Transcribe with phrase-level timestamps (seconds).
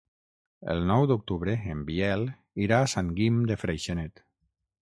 [0.73, 2.25] El nou d'octubre en Biel
[2.67, 4.27] irà a Sant Guim de Freixenet.